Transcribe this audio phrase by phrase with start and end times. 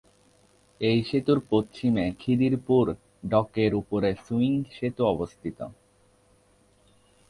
[0.81, 2.85] এই সেতুর পশ্চিমে খিদিরপুর
[3.29, 5.59] ডকের উপরে সুইং সেতু অবস্থিত।